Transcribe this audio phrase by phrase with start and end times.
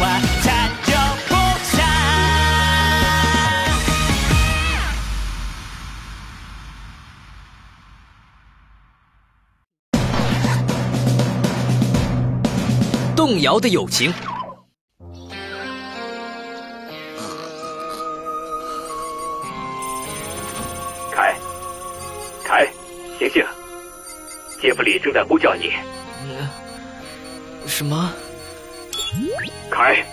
[0.00, 0.92] 晚餐就
[1.28, 1.34] 不
[13.16, 14.12] 动摇的友情。
[21.12, 21.34] 凯
[22.44, 22.66] 凯
[23.18, 23.44] 醒醒
[24.62, 25.72] 杰弗里正在呼叫你。
[26.22, 26.48] 嗯
[27.66, 28.12] 什么？
[29.70, 30.04] 凯，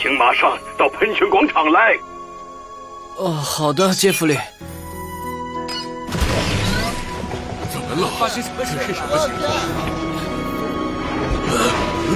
[0.00, 1.96] 请马上到喷泉广场来。
[3.16, 4.38] 哦，好的，杰弗里。
[7.72, 8.08] 怎么了？
[8.18, 8.72] 发生什么事？
[8.86, 9.58] 是什么情况？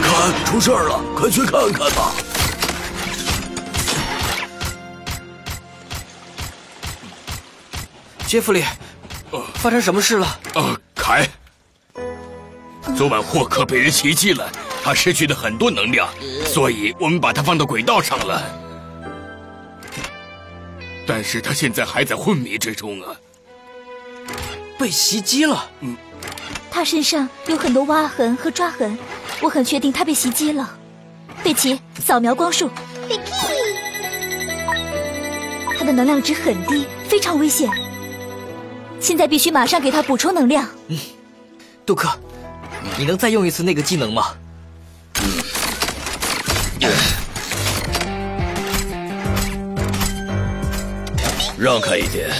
[0.02, 2.12] 看，出事儿了，快去看看吧。
[8.26, 8.64] 杰弗里，
[9.54, 10.38] 发生什么事了？
[10.54, 11.28] 呃，凯，
[12.96, 14.48] 昨晚霍克被人袭击了，
[14.90, 16.08] 他失去了很多能量，
[16.44, 18.42] 所以我们把它放到轨道上了。
[21.06, 23.14] 但是他现在还在昏迷之中啊！
[24.76, 25.70] 被袭击了？
[25.82, 25.96] 嗯
[26.72, 28.98] 他身上有很多挖痕和抓痕，
[29.40, 30.76] 我很确定他被袭击了。
[31.44, 32.68] 贝奇，扫描光束。
[35.78, 37.70] 他的能量值很低，非常危险。
[38.98, 40.68] 现在必须马上给他补充能量。
[40.88, 40.98] 嗯
[41.86, 42.10] 杜克，
[42.98, 44.34] 你能再用一次那个技能吗？
[51.58, 52.30] 让开一点。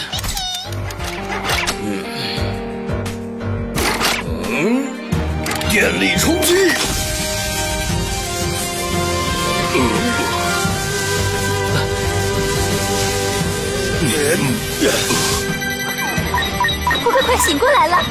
[1.83, 2.05] 嗯，
[4.49, 4.87] 嗯，
[5.69, 6.55] 电力冲击。
[17.05, 18.03] 霍克，快醒过来了！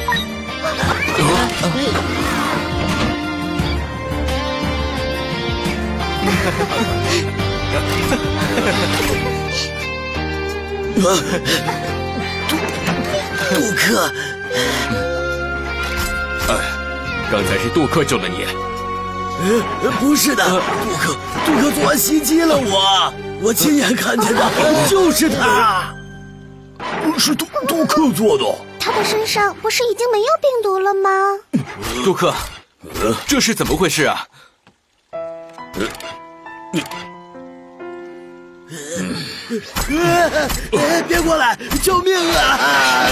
[12.50, 12.56] 杜
[13.56, 14.12] 杜克，
[16.47, 16.51] 哎，
[17.31, 18.45] 刚才是杜克救了你。
[19.41, 24.51] 呃，不是的，杜克，杜克昨晚袭击了我，我亲眼看见的，
[24.88, 25.94] 就是他。
[27.17, 28.46] 是杜杜克做的。
[28.79, 31.09] 他的身上不是已经没有病毒了吗？
[32.03, 32.34] 杜克，
[33.28, 34.25] 这是怎么回事啊？
[35.11, 35.88] 呃
[41.07, 41.57] 别过来！
[41.81, 43.09] 救命啊！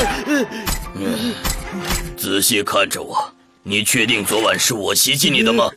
[2.15, 3.17] 仔细看着我，
[3.63, 5.69] 你确定昨晚是我袭击你的吗？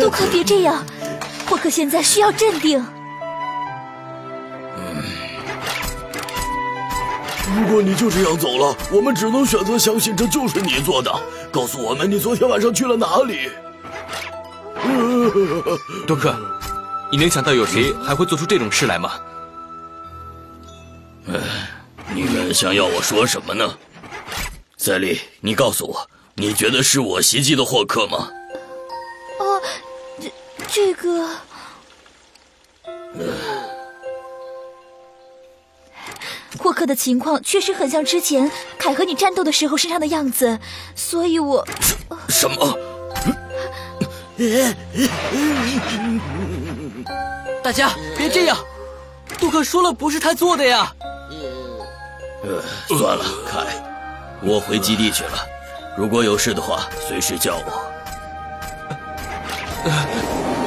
[0.00, 0.84] 杜克，别这样，
[1.46, 2.84] 霍克现在需要镇定。
[7.56, 11.12] 如果你就这样走了，我们只能选择相信这就是你做的。
[11.52, 13.48] 告诉我们，你昨天晚上去了哪里？
[16.06, 16.34] 杜克，
[17.10, 19.12] 你能想到有谁还会做出这种事来吗？
[22.14, 23.76] 你们想要我说什么呢？
[24.78, 28.30] 赛利，你告诉我，你觉得是我袭击的霍克吗？
[29.38, 29.60] 哦，
[30.18, 30.32] 这
[30.66, 31.28] 这个，
[36.58, 40.58] 霍克的情况确实很像之前凯和你战斗的时候身上的样子，
[40.96, 41.68] 所以我
[42.28, 42.78] 什么？
[47.60, 48.56] 大家别这样，
[49.38, 50.94] 杜克说了不是他做的呀。
[52.44, 52.62] 呃，
[52.96, 53.66] 算了，凯，
[54.40, 55.44] 我回基地去了。
[55.96, 57.64] 如果有事的话，随时叫我。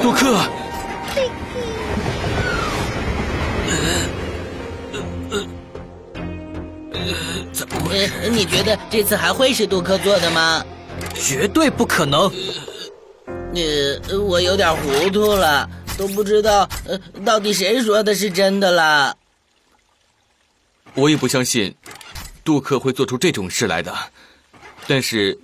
[0.02, 0.36] 杜克，
[7.54, 8.10] 怎么会？
[8.22, 10.62] 呃，你觉得这次还会是杜克做的吗？
[11.16, 12.30] 绝对不可能。
[13.54, 19.18] 呃，我有点糊涂了，都不知道呃到底谁说的是真的了。
[20.94, 21.76] 我也不相信，
[22.44, 23.94] 杜克会做出这种事来的。
[24.88, 25.38] 但是，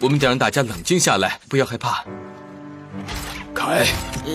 [0.00, 2.04] 我们得让大家冷静下来，不要害怕。
[3.54, 3.86] 凯，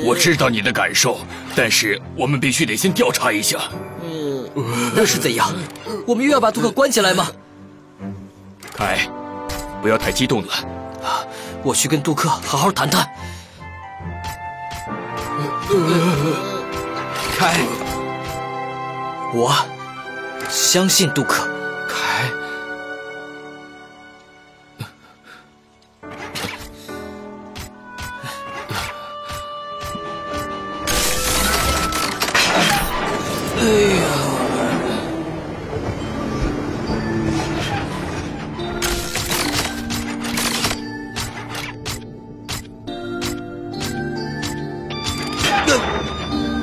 [0.03, 1.19] 我知道你的感受，
[1.55, 3.59] 但是我们必须得先调查一下。
[4.03, 4.49] 嗯，
[4.95, 5.53] 那是怎样？
[6.05, 7.31] 我们又要把杜克关起来吗？
[8.73, 9.07] 凯，
[9.81, 10.80] 不要太激动了。
[11.63, 13.07] 我去跟杜克好好谈谈。
[17.37, 17.59] 凯，
[19.33, 19.53] 我
[20.49, 21.47] 相信杜克。
[21.89, 22.29] 凯，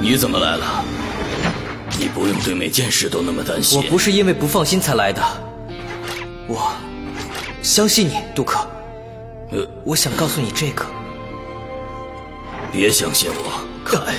[0.09, 0.83] 你怎么来了？
[1.99, 3.79] 你不用对每件事都那么担心。
[3.79, 5.23] 我不是因为不放心才来的，
[6.47, 6.73] 我
[7.63, 8.67] 相信你，杜克。
[9.51, 10.87] 呃，我想告诉你这个。
[12.73, 14.15] 别相信我，凯。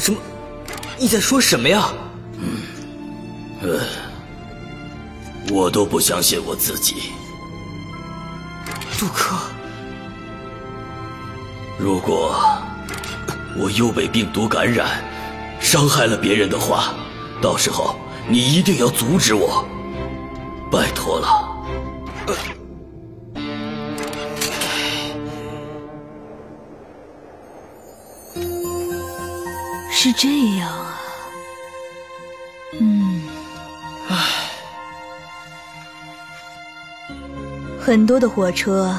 [0.00, 0.18] 什么？
[0.98, 1.92] 你在说什么呀？
[2.40, 2.58] 嗯，
[3.62, 3.80] 呃，
[5.52, 7.12] 我都不相信我自己。
[8.98, 9.36] 杜克，
[11.78, 12.34] 如果
[13.56, 15.02] 我又被病毒感染，
[15.60, 16.94] 伤害了别人的话，
[17.40, 17.96] 到时候
[18.28, 19.64] 你一定要阻止我，
[20.70, 21.50] 拜托了。
[29.90, 30.28] 是这
[30.58, 31.00] 样啊，
[32.78, 33.22] 嗯，
[34.10, 34.16] 唉，
[37.80, 38.94] 很多的火车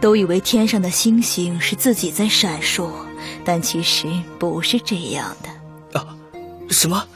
[0.00, 2.88] 都以为天上的星星是自己在闪烁，
[3.44, 4.08] 但其实
[4.38, 6.00] 不是这样的。
[6.00, 6.16] 啊，
[6.70, 7.06] 什么？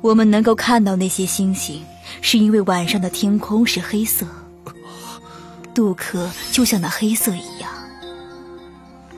[0.00, 1.84] 我们能够看到那些星星，
[2.20, 4.26] 是因为晚上的天空是黑色。
[5.74, 7.70] 杜克就像那黑色一样，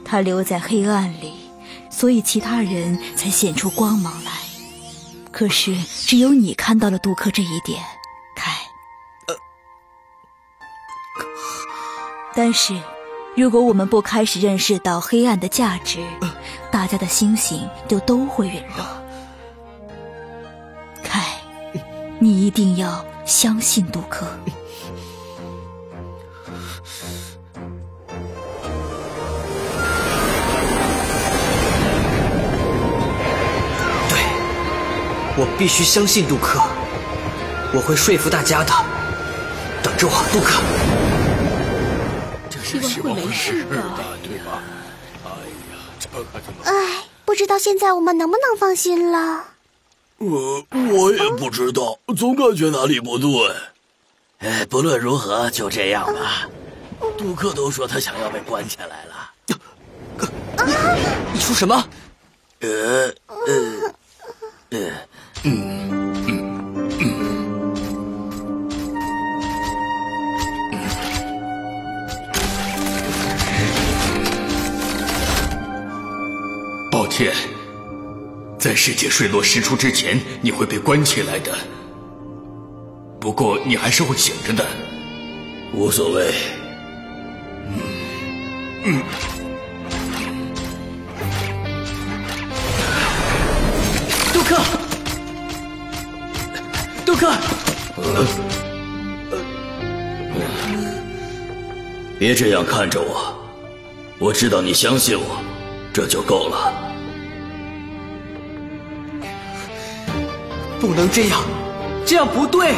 [0.05, 1.35] 他留在黑暗里。
[1.91, 4.31] 所以其他人才显出光芒来，
[5.31, 7.83] 可是只有你看到了杜克这一点，
[8.35, 8.53] 凯。
[9.27, 9.35] 呃，
[12.35, 12.81] 但是，
[13.37, 15.99] 如果我们不开始认识到黑暗的价值，
[16.71, 18.85] 大家的星星就都会陨落。
[21.03, 21.37] 凯，
[22.19, 24.27] 你一定要相信杜克。
[34.09, 34.19] 对
[35.37, 36.61] 我必须相信杜克，
[37.75, 38.73] 我会说服大家的。
[39.83, 40.63] 等着我，杜克。
[42.83, 43.83] 希望会没事的，
[44.23, 44.63] 对吧？
[46.65, 49.45] 哎不知道现在我们能不能放心了？
[50.19, 53.31] 我我也不知道，总感觉哪里不对。
[54.39, 56.49] 哎，不论如何，就这样吧。
[57.17, 59.31] 杜克都说他想要被关起来了。
[61.33, 61.85] 你说什么？
[62.61, 63.47] 呃呃
[64.71, 64.79] 呃。
[64.83, 64.93] 嗯
[65.45, 66.00] 嗯
[77.01, 77.03] 嗯。
[77.03, 77.33] 抱歉，
[78.59, 81.51] 在世界水落石出之前，你会被关起来的。
[83.19, 84.67] 不过你还是会醒着的，
[85.73, 86.35] 无所谓。
[87.65, 87.81] 嗯
[88.85, 89.03] 嗯。
[94.35, 94.61] 杜克。
[97.07, 97.33] 杜克，
[102.19, 103.35] 别这样看着我，
[104.19, 105.43] 我知道你相信我，
[105.93, 106.73] 这就够了。
[110.81, 111.43] 不能这样，
[112.07, 112.75] 这样不对，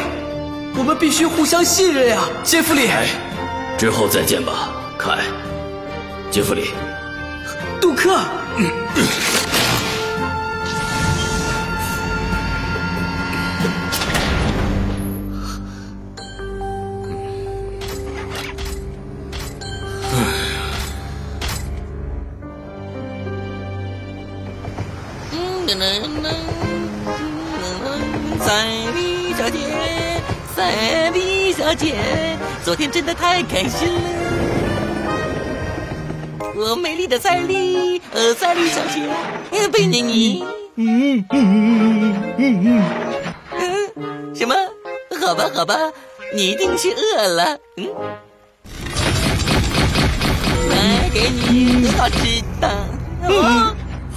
[0.75, 2.89] 我们必须互相信任呀，杰弗里。
[3.77, 5.19] 之后再见吧，凯。
[6.29, 6.71] 杰弗里，
[7.79, 8.19] 杜克。
[28.39, 29.57] 赛丽小姐，
[30.53, 31.95] 赛丽小姐，
[32.65, 34.01] 昨天真的太开心了。
[36.55, 39.07] 我美丽的赛丽，呃，赛丽小姐，
[39.69, 40.43] 贝妮妮。
[40.75, 42.83] 嗯嗯嗯嗯嗯。
[43.53, 44.53] 嗯，什么？
[45.21, 45.77] 好吧，好吧，
[46.35, 47.57] 你一定是饿了。
[47.77, 47.87] 嗯，
[50.69, 52.69] 来给你好吃的。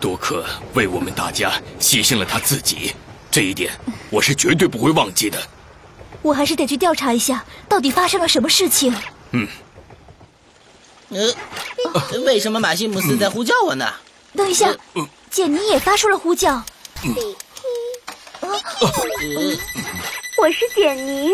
[0.00, 2.94] 杜克为我们大家牺牲了他自己，
[3.30, 3.72] 这一点
[4.10, 5.38] 我是绝对不会忘记的。
[6.22, 8.94] 我还是得去调查一下，到底发生了什么事情。
[9.32, 9.48] 嗯，
[11.10, 13.92] 呃，为什么马西姆斯在呼叫我呢？
[14.36, 14.72] 等一下，
[15.30, 16.62] 简妮也发出了呼叫。
[20.36, 21.30] 我是简妮，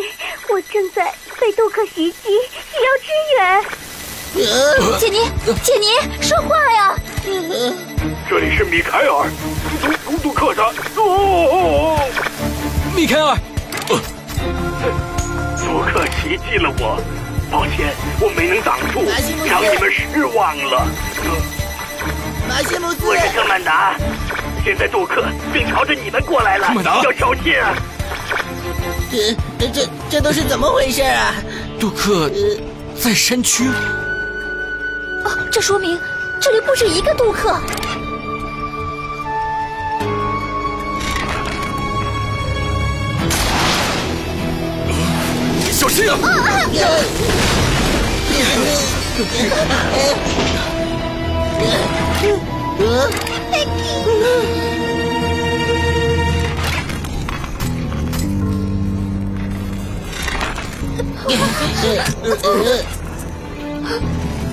[0.48, 3.06] 我正在被杜克袭击，需要支
[3.36, 3.64] 援。
[4.36, 5.18] 呃简妮，
[5.62, 5.86] 简妮，
[6.20, 6.96] 说话呀！
[8.28, 9.28] 这里是米凯尔，
[9.82, 10.64] 杜杜杜克山。
[10.96, 11.98] 哦，
[12.96, 13.36] 米凯尔，
[13.86, 16.98] 杜克袭击了我，
[17.50, 19.04] 抱歉，我没能挡住，
[19.46, 20.86] 让你们失望了。
[22.48, 23.94] 马西姆斯我，是特曼达，
[24.64, 27.74] 现在杜克正朝着你们过来了，特曼达要小心啊！
[29.58, 31.34] 这这这都是怎么回事啊？
[31.78, 32.30] 杜克
[32.98, 33.68] 在山区。
[35.24, 35.98] 哦，这说明
[36.40, 37.60] 这里不止一个杜克。
[45.84, 46.18] 小心啊！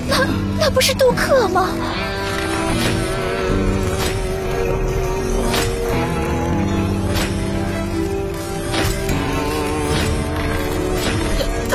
[0.07, 0.27] 那
[0.59, 1.69] 那不是杜克吗？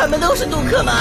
[0.07, 0.93] 你们都是杜克吗？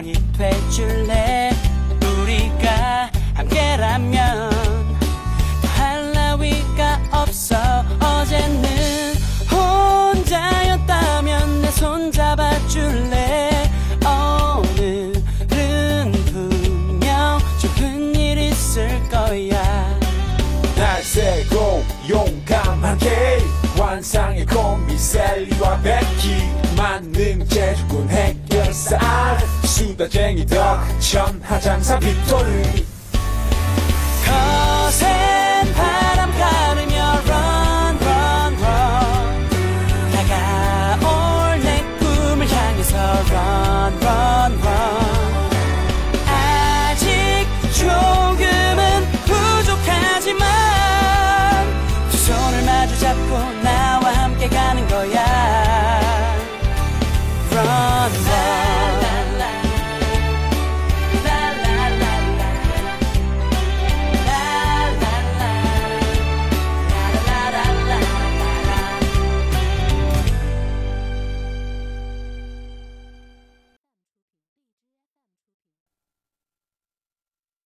[0.00, 1.50] 편이 돼줄래?
[2.02, 4.50] 우리가 함께라면
[5.62, 7.56] 더할 나위가 없어.
[8.00, 9.14] 어제는
[9.50, 13.70] 혼자였다면 내 손 잡아줄래?
[14.02, 20.00] 오늘은 분명 좋은 일 있을 거야.
[20.76, 23.38] 날 세고 용감하게
[23.76, 27.89] 환상의 콤비 셀리와 베키 만능 해결사
[29.80, 32.86] 수다쟁이 덕천하장사 빅토리
[34.26, 35.08] 거센
[35.72, 39.48] 바람 가르며 run run run.
[40.12, 42.94] 다가올 내 꿈을 향해서
[43.30, 45.00] run run run.
[46.28, 50.44] 아직 조금은 부족하지만
[52.10, 53.59] 두 손을 마주 잡고